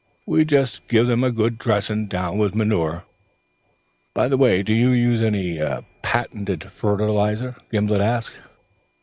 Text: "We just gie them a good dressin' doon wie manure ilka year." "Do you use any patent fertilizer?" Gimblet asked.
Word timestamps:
"We 0.25 0.45
just 0.45 0.87
gie 0.89 1.03
them 1.03 1.23
a 1.23 1.29
good 1.31 1.59
dressin' 1.59 2.07
doon 2.07 2.39
wie 2.39 2.47
manure 2.55 3.03
ilka 4.17 4.35
year." 4.35 4.63
"Do 4.63 4.73
you 4.73 4.89
use 4.89 5.21
any 5.21 5.59
patent 6.01 6.71
fertilizer?" 6.71 7.55
Gimblet 7.71 8.01
asked. 8.01 8.41